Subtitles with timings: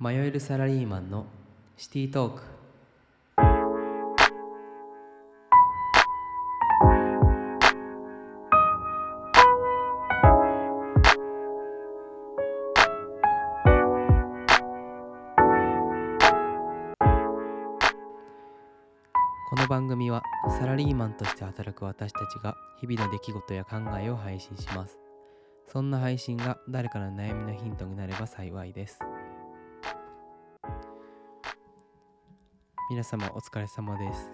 [0.00, 1.24] 迷えるサラリーマンの
[1.76, 2.42] シティトーク。
[19.48, 20.24] この番組は
[20.58, 24.98] サラリーマンとして働く私たちが日々の出来事や考えを配信します。
[25.68, 28.98] そんな配信が誰かの悩みのヒントになれば幸いです。
[32.90, 34.30] 皆様お疲れ様です。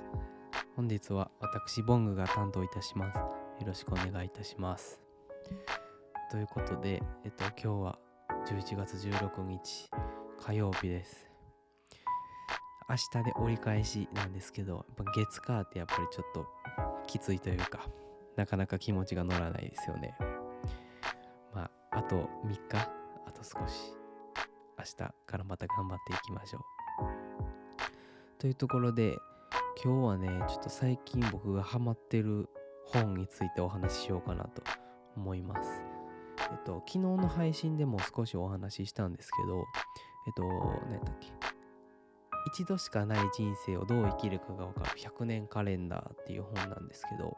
[0.74, 3.18] 本日は私ボングが担当いたします。
[3.18, 3.26] よ
[3.64, 5.00] ろしくお願いいたします。
[6.32, 7.98] ということでえっと今日は
[8.48, 9.88] 11月16日
[10.40, 11.30] 火曜日です。
[12.88, 16.46] 明日で折り返しなんですけどやっぱ月火ってやっぱりちょっと
[17.06, 17.86] きついというか
[18.36, 20.16] なかなか気持ちが乗らないですよね。
[21.54, 22.78] まああと3日
[23.26, 23.94] あと少し。
[24.80, 24.96] 明日
[25.26, 27.59] からまた頑張っていきましょう。
[28.40, 29.18] というところで
[29.84, 32.48] 今日はねちょっと最近僕がハマってる
[32.86, 34.62] 本についてお話ししようかなと
[35.14, 35.82] 思います。
[36.50, 39.62] えっと昨日の配信でも少しお話ししたんですけど
[40.26, 40.42] えっと
[40.88, 41.28] 何だっけ
[42.54, 47.36] 一度しかない人生をどう生きるかが分かる100年カレンダーっていう本なんですけど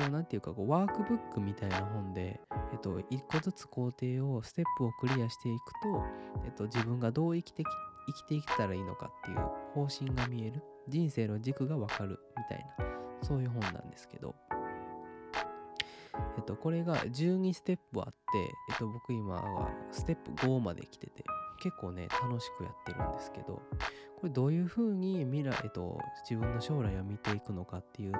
[0.00, 2.40] こうなんていうかこうワークブックみたいな本で、
[2.72, 6.04] えっと、一個ずつ工程をステップをクリアしていくと、
[6.44, 7.68] えっと、自分がどう生きてき
[8.12, 9.38] 生きていったらいいのかっていう
[9.74, 10.62] 方針が見える。
[10.88, 12.84] 人生の軸が分かるみたいな。
[13.22, 14.34] そういう本なんですけど。
[16.36, 18.14] えっとこれが12ステップあって
[18.70, 21.24] えっと僕今はステップ5まで来てて
[21.62, 23.62] 結構ね楽しくやってるんですけど
[24.20, 28.18] これどういうふうに未来、と、自分の将来を見ていくのかっていうと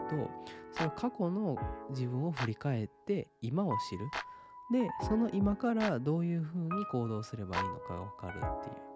[0.73, 1.59] その過去の
[1.91, 4.07] 自分を振り返って今を知る。
[4.73, 8.90] でその今からどういうふうに行動すればいいのかが分かるっていう。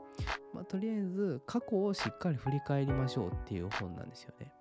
[0.55, 4.53] まあ、とりあえず過去をしっかり振り返りましょうっていう本なんですよね。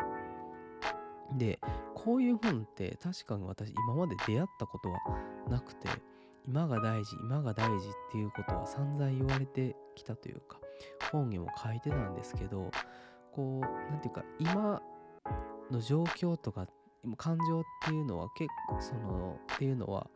[1.37, 1.59] で
[1.95, 4.99] こういう本って確かに私今まで出会ったことは
[5.49, 5.87] なくて
[6.45, 10.59] 今が大事今が大事っていうことは散々言われてきたというか
[11.11, 12.69] 本にも書いてたんですけど
[13.31, 14.81] こう何て言うか今
[15.71, 16.67] の状況とか
[17.17, 20.07] 感情っていうのは結構そのっていうのは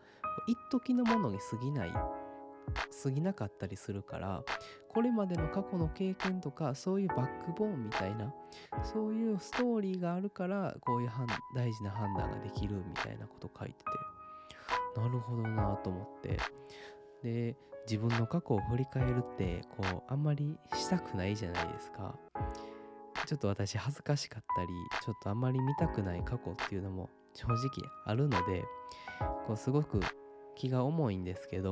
[0.48, 1.94] 一時のものに過ぎない
[3.04, 4.44] 過ぎなかったりするから
[4.97, 8.34] これまでの過去の経験とかそういうバックボーンみたいな
[8.81, 11.09] そういうストーリーがあるからこういう
[11.56, 15.00] 大事な判断ができるみたいなこと書いてて。
[15.00, 16.40] なるほどなと思って。
[17.22, 17.56] で
[17.86, 22.16] 自分の過去を振り返るってこうあんまりしたくないじゃないですか。
[23.28, 24.68] ちょっと私恥ずかしかったり
[25.06, 27.69] ちょっとあんまり見たくない過去っていうのも正直
[28.06, 28.63] あるので
[29.46, 30.00] こうすごく
[30.56, 31.72] 気が重いんですけど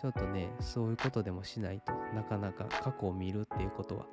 [0.00, 4.06] ちょっとねそういうことでもしないとなかなか過去を見るっていうことは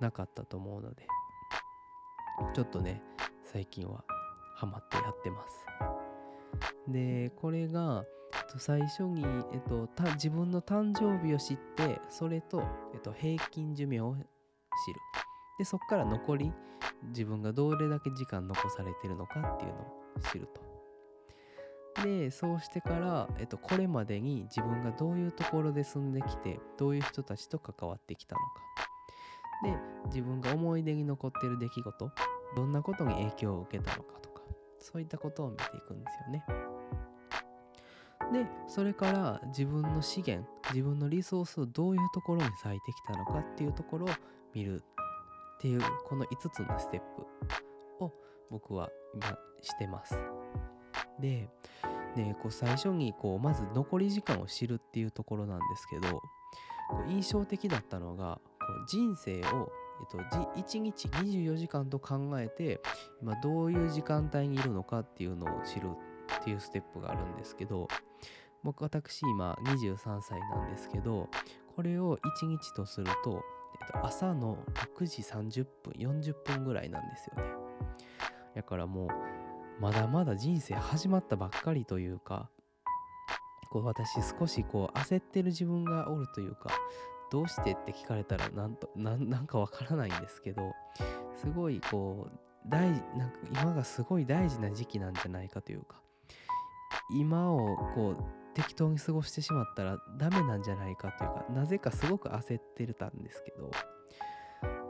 [0.00, 1.06] なかったと思うので
[2.54, 3.02] ちょっとね
[3.42, 4.04] 最近は
[4.56, 5.66] ハマってやってます。
[6.88, 8.04] でこれが
[8.56, 12.62] 最初に、えっと、自分の誕生日を知ってそれと、
[12.94, 14.24] えっと、平均寿命を知る。
[15.58, 16.52] でそこから残り
[17.08, 20.73] 自分がどれだけ時間残されてるのかっていうのを知ると。
[22.02, 28.46] でそうしてから、えっと、これまでに自分がどういうところで住んできてどういう人たちと関わってきたのか。
[29.62, 32.10] で自分が思い出に残ってる出来事
[32.56, 34.42] どんなことに影響を受けたのかとか
[34.78, 36.44] そういったことを見ていくんですよね。
[38.32, 44.08] でそれから自分の資源自分のリソースをどういうところに割いてきたのかっていうところを
[44.54, 48.12] 見るっていうこの5つのステップを
[48.50, 50.18] 僕は今してます。
[51.20, 51.48] で
[52.14, 56.22] でこう最初にこうまず残り時間を知るっていうところなんですけど
[57.08, 58.40] 印象的だったのが
[58.88, 59.46] 人生を、えっ
[60.10, 60.18] と、
[60.60, 62.80] 1日24時間と考えて
[63.20, 65.88] 今どういう時間帯にいるのかっていうのを知る
[66.40, 67.88] っていうステップがあるんですけど
[68.62, 71.28] 僕私今23歳なんですけど
[71.74, 73.42] これを1日とすると、
[73.80, 74.58] えっと、朝の
[74.96, 77.50] 6時30分40分ぐらいなんですよね。
[78.54, 79.08] だからもう
[79.80, 82.48] まだまだ人生始まったばっかりというか
[83.70, 86.70] こう私少しこう焦ってる自分がおるというか
[87.32, 90.72] どうしてって聞かれたらなんとなんかわからないんですけど
[91.36, 92.38] すごいこう
[92.68, 96.00] 大なんか今がすごい大事な時期なんじゃないかというか
[97.10, 98.24] 今をこう
[98.54, 103.70] 適当に過ごしてしまったらダメなんじゃないかというかなぜかすごく焦ってたんですけど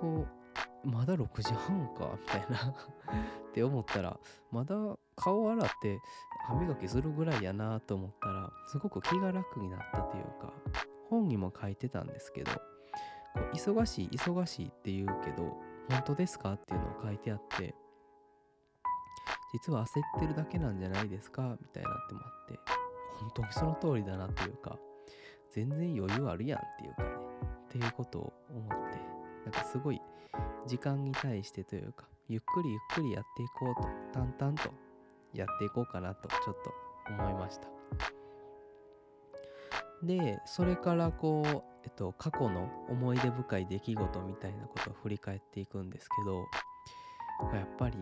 [0.01, 0.44] こう
[0.85, 2.75] まだ6時半かみたいな。
[3.51, 4.19] って思ったら
[4.51, 4.75] まだ
[5.17, 5.99] 顔洗って
[6.49, 10.53] 歯磨きするぐらいやなと思ったらすごく気が楽になったというか
[11.09, 12.51] 本にも書いてたんですけど
[13.53, 15.57] 忙しい忙しいって言うけど
[15.89, 16.55] 本当ですか？
[16.55, 17.75] っていうのを書いてあって
[19.53, 21.57] 実は焦ってるだけなんじゃないですか？
[21.61, 22.59] みたいなってもあって
[23.21, 24.77] 本当にその通りだなっていうか
[25.53, 27.11] 全然余裕あるやんっていうかね
[27.67, 28.99] っていうことを思って
[29.45, 30.01] なんかすごい
[30.67, 34.71] 時間に対してというかゆっくりゆっくりやっていこうと淡々と
[35.35, 36.73] やっていこうかなとちょっと
[37.09, 37.69] 思いました。
[40.03, 46.47] でそれからこう、えっと、過去の思い出深い出来事みたいなことを振り返っていくんですけど
[47.57, 47.97] やっぱり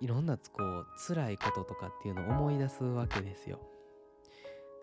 [0.00, 3.60] いろんなこう辛いこととかっていうのを思い出すわけですよ。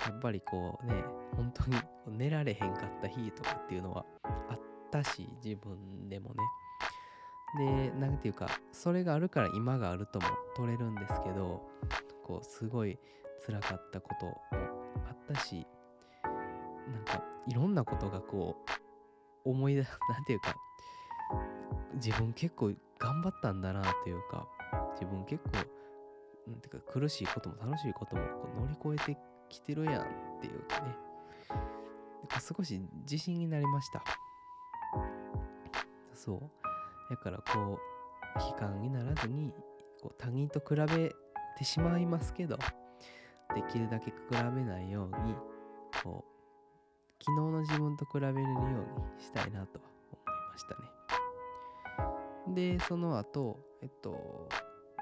[0.05, 0.93] やっぱりこうね
[1.35, 1.77] 本当に
[2.17, 4.59] 寝られへんかった日とかっていうのはあっ
[4.89, 6.35] たし自分でもね。
[7.57, 11.67] で何て言うかそれがあるから今があるとも取れるんですけど
[12.23, 12.99] こうすごい
[13.45, 14.41] 辛かったことも
[15.07, 15.65] あったし
[16.87, 18.55] なんかいろんなことがこ
[19.45, 20.55] う思い出 なんていうか
[21.95, 24.47] 自分結構頑張ったんだなというか
[24.93, 25.51] 自分結構
[26.47, 29.19] なんていうか苦しいことも楽しいこともこう乗り越えて
[29.49, 30.05] きてるやんっ
[30.41, 31.09] ていうかね。
[32.29, 34.03] か少し自信になりました。
[36.13, 36.58] そう。
[37.09, 37.79] だからこ
[38.35, 39.51] う悲観にならずに
[40.01, 41.11] こう他人と比べ
[41.57, 42.57] てしまいますけど
[43.55, 45.35] できるだけ比べないように
[46.03, 46.39] こう
[47.23, 49.87] 昨日の自分と比べれるようにしたいなと思
[50.21, 52.55] いましたね。
[52.55, 54.47] でその後えっと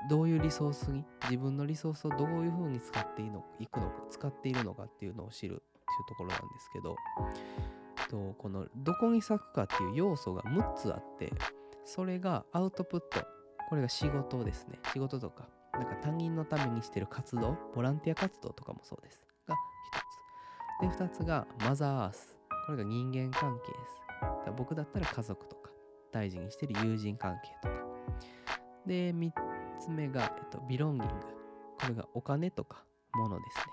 [0.10, 6.96] どういうリソースに自分のリソースをどういうふうに使っていいのいくのか使っているのかっていうのを知るっていうところなんですけど
[8.00, 11.32] えっとこのどこに咲くかっていう要素が6つあって
[11.88, 13.26] それがアウトプット。
[13.70, 14.78] これが仕事ですね。
[14.92, 19.22] 仕事とかなんか他人のためにしてる活動ボランティア活動とかもそうです。
[19.48, 19.56] が
[20.82, 20.98] 1つ。
[20.98, 22.38] で2つがマザーアース。
[22.66, 23.96] これが人間関係です。
[24.46, 25.72] だ僕だったら家族とか
[26.12, 27.86] 大事にしてる友人関係とか。
[28.86, 29.32] で3
[29.80, 31.16] つ目が、えっと、ビロンギング。
[31.80, 32.84] これがお金とか
[33.14, 33.64] 物ですね。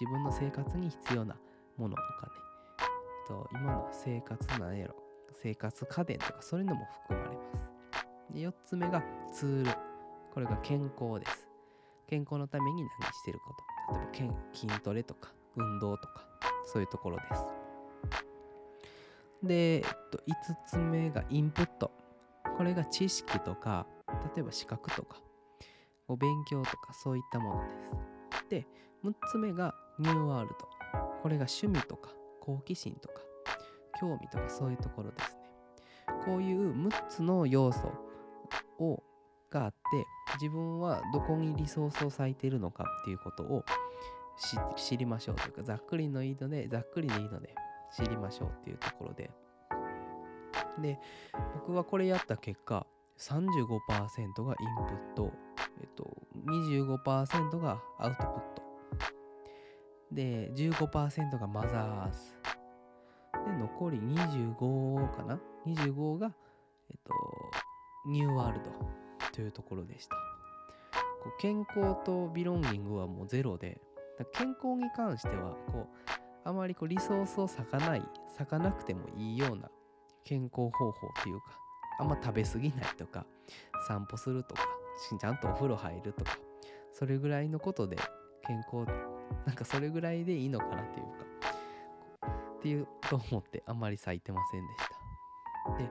[0.00, 1.36] 自分の生活に必要な
[1.76, 2.32] ものお金、
[2.80, 2.84] え
[3.24, 4.99] っと、今の生活なんやろ。
[5.42, 8.34] 生活家電とかそういうのも含まれます。
[8.34, 9.02] で4つ目が
[9.32, 9.70] ツール。
[10.32, 11.48] これが健康です。
[12.06, 14.18] 健康のために何してること。
[14.18, 16.26] 例えば筋トレとか運動とか
[16.64, 17.42] そういうところです。
[19.42, 20.22] で、えっと、5
[20.66, 21.90] つ目がインプット。
[22.56, 23.86] これが知識とか
[24.34, 25.16] 例えば資格とか
[26.08, 27.66] お勉強とかそういったもので
[28.36, 28.48] す。
[28.50, 28.66] で
[29.04, 30.68] 6つ目がニューワールド。
[31.22, 32.10] これが趣味とか
[32.40, 33.20] 好奇心とか
[34.00, 35.40] 興味とかそういうところですね。
[36.24, 37.92] こういう6つの要素
[38.78, 39.02] を
[39.50, 40.06] があって
[40.40, 43.64] 自分はどこにリソースを割いているのかっていうことを
[44.76, 47.54] 知りましょうというかざっくりのいいのでざっくりでいいので
[47.94, 49.30] 知りましょうっていうところで。
[50.80, 50.98] で
[51.54, 52.86] 僕はこれやった結果
[53.18, 55.30] 35%がインプット、
[55.80, 56.16] えっと、
[56.46, 58.62] 25%がアウトプット。
[60.12, 62.49] で15%がマザーズ。
[63.44, 66.32] で残り25かな？25が、
[66.90, 67.12] えっと、
[68.08, 68.70] ニューワールド
[69.32, 70.16] というところでした。
[71.22, 73.80] こう健康とビロンギングはもうゼロで
[74.32, 76.10] 健康に関してはこう
[76.44, 78.02] あまりこうリソースを割かない
[78.38, 79.70] 割かなくてもいいような
[80.24, 80.92] 健康方法
[81.22, 81.44] というか
[81.98, 83.26] あんま食べ過ぎないとか
[83.86, 84.62] 散歩するとか
[85.20, 86.38] ちゃんとお風呂入るとか
[86.92, 87.96] それぐらいのことで
[88.46, 88.90] 健康
[89.46, 91.06] なんかそれぐらいでいいのかなっていう
[91.42, 91.49] か
[92.60, 95.78] っていうと思ってあんまり咲いてませんでした。
[95.78, 95.90] で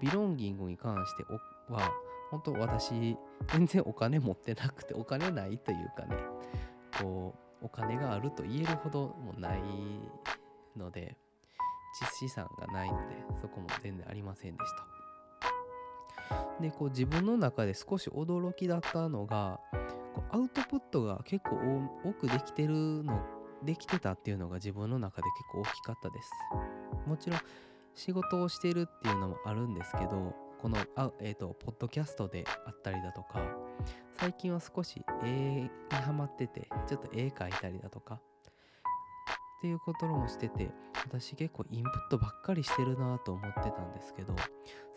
[0.00, 1.24] ビロンギングに関して
[1.72, 1.90] は
[2.30, 3.16] 本当私
[3.48, 6.16] 全然お金持ってなくてお金ないというかね
[7.00, 9.60] こうお金があると言えるほどもない
[10.76, 11.16] ので
[12.18, 14.86] 資産がないのでそこも全然ありませんでした。
[16.60, 19.58] でこう自分の中で少し驚きだったのが
[20.14, 21.56] こうアウトプットが結構
[22.04, 23.20] 多くできてるの
[23.64, 26.30] できてたっていうのが自分の中で結構大きかったです。
[27.06, 27.40] もちろん
[27.94, 33.42] 仕事をしてるっていうのもあるんですけどこのあ、えーと、ポッドキャストであったりだとか
[34.18, 38.20] 最近は少し絵にハマっててちょっと絵描いたりだとか
[39.58, 40.70] っていうこともしてて
[41.06, 44.34] 私結構インプットばっかりしてるなと思ってたんですけど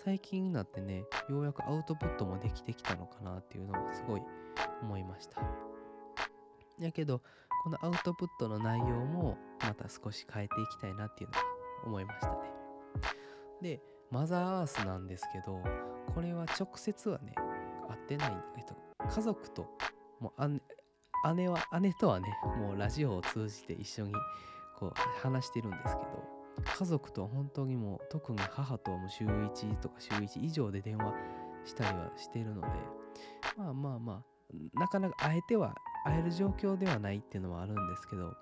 [0.03, 4.21] 最近になってねようやくアウトプットもできてきたのかなっていうのはすごい
[4.81, 5.41] 思いました。
[6.79, 7.21] やけど
[7.63, 11.43] このアウトプットの内容もまた少し変えていきたいなっていうのは
[11.85, 12.35] 思いましたね。
[13.61, 15.63] でマザーアースなんですけど
[16.13, 17.33] これは直接はね
[17.87, 18.75] 会ってない、えっと、
[19.09, 19.67] 家族と
[20.19, 22.27] もう姉は姉とはね
[22.57, 24.13] もうラジオを通じて一緒に
[24.77, 26.33] こう話してるんですけど
[26.77, 31.13] 家族と本当にもう特に母とはもう週1とか週1以上で電話
[31.65, 32.67] したりはしてるので
[33.57, 38.33] まあまあまあなかなか会えては会える状況ではないっていうのはあるんですけど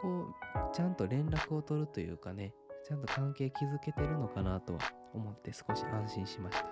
[0.00, 0.34] こ
[0.72, 2.54] うちゃんと連絡を取るというかね
[2.86, 4.80] ちゃんと関係築けてるのかなとは
[5.14, 6.66] 思って少し安心しました。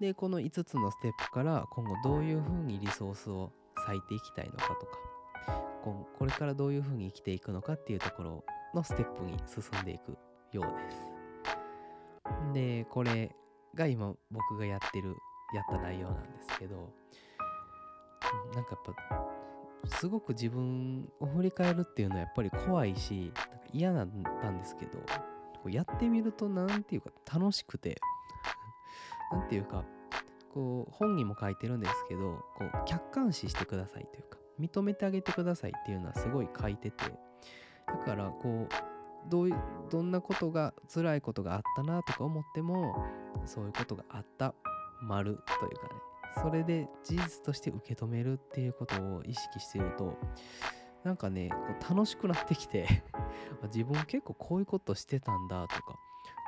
[0.00, 3.52] でこの5つのステップから今後どういうふうにリソースを
[3.86, 4.98] 割いていきたいのかとか
[5.82, 8.44] ここれからどういうふうに生きていくのかっていうところ
[8.74, 10.16] のステップに進んでいく
[10.52, 11.20] ようです。
[12.54, 13.34] でこれ
[13.74, 15.14] が今僕がやってる
[15.54, 16.92] やった内容なんですけど
[18.54, 24.08] なんかやっぱすごく自分を振り返るっていうのはやっぱり怖いしなんか嫌だっ
[24.42, 28.00] たんですけどこうやってみると何ていうか楽しくて
[29.32, 29.84] 何ていうか
[30.52, 37.04] こう本にも書いてるんですけどこう客観視してくださいというか認めてあげてくださいっていうのはすごい書いてて
[37.86, 39.56] だからこうどういう
[39.90, 43.06] どんなことが辛いことがあったなとか思っても
[43.44, 44.54] そういうことがあった
[45.02, 46.09] 丸というかね。
[46.40, 50.16] それで事実として受け止めるっていうことを意識してると
[51.04, 51.50] なんかね
[51.88, 53.02] 楽しくなってきて
[53.64, 55.98] 自分結構こういうことしてたんだとか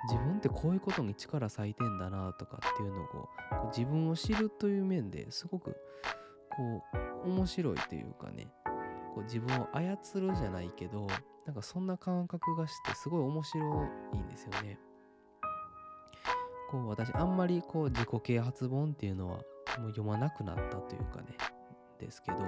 [0.08, 3.28] 自分ってこういうことに力割いてんだなとかっていうのをこ
[3.64, 5.76] う自分を知るという面ですごく
[6.50, 6.82] こ
[7.24, 8.48] う面白いというかね
[9.14, 11.06] こう自分を操るじゃないけど
[11.46, 14.78] なんかそんな感覚がしてすごい面白いんですよね。
[16.70, 19.40] こう私あんまりこう自己啓発本っていうのは
[19.78, 21.36] もう読まなくなったというかね
[21.98, 22.38] ですけど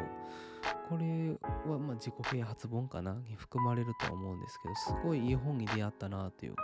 [0.88, 1.30] これ
[1.70, 6.62] はま自己啓発本かなに含まれるとは思うんですけどすごいいい本に出会ったなというか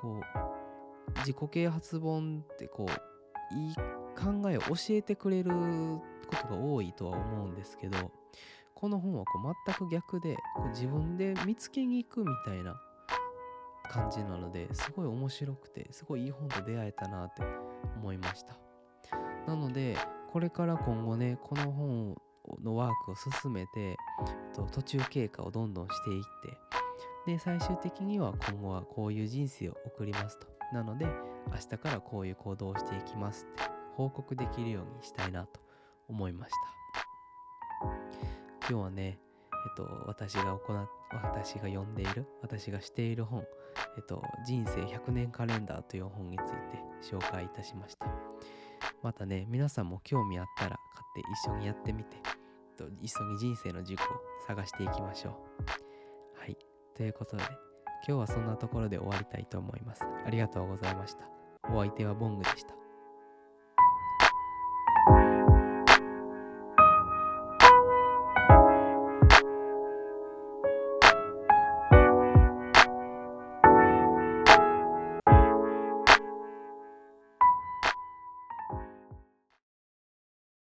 [0.00, 3.74] こう自己啓発本ってこういい
[4.16, 8.10] 考えを教えてくれることが多いとは思うんですけど
[8.74, 12.80] この本はこう全く逆でこう自分で見つけに行くみたいな
[13.90, 17.42] 感じなのですごい面白くてすごいいい本と出会えたなって
[17.96, 18.69] 思いました。
[19.46, 19.96] なので
[20.32, 22.16] これから今後ねこの本
[22.62, 23.96] のワークを進めて
[24.72, 26.22] 途中経過をどんどんしていっ
[27.26, 30.46] てで最終的には今後はこういう人生を送りますと。
[30.72, 35.60] なので明日からこういう行動をしていきますって報告できるようにしたいなと
[36.08, 36.52] 思いまし
[37.82, 37.88] た。
[38.68, 39.18] 今日はね
[39.52, 43.44] えっと私が行っ私が読んでいる私がしている本
[43.96, 46.56] えっと人生100年カレンダーという本について
[47.02, 48.29] 紹介いたしました。
[49.02, 52.16] またね皆さんも興味あったら買って一緒にやってみて
[52.76, 54.06] と一緒に人生の軸を
[54.46, 55.30] 探していきましょ
[56.36, 56.40] う。
[56.40, 56.56] はい。
[56.94, 57.42] ということで
[58.06, 60.02] 今日はそんなところで終わりたいと思います。
[60.26, 61.28] ありがとうございました。
[61.72, 62.74] お相手はボングでした。